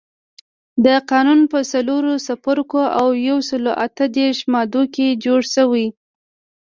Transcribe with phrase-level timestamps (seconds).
[0.85, 5.85] دا قانون په څلورو څپرکو او یو سلو اته دیرش مادو کې جوړ شوی.